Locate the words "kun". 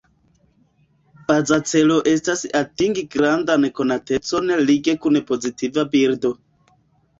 5.07-5.23